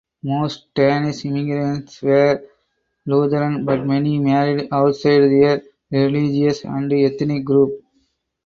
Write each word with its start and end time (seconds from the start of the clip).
Most 0.23 0.73
Danish 0.73 1.25
immigrants 1.25 2.01
were 2.01 2.41
Lutheran 3.05 3.63
but 3.65 3.85
many 3.85 4.17
married 4.17 4.67
outside 4.71 5.19
their 5.29 5.61
religious 5.91 6.65
and 6.65 6.91
ethnic 6.91 7.45
group. 7.45 7.79